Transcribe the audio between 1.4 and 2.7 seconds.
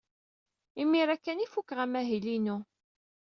ay fukeɣ amahil-inu.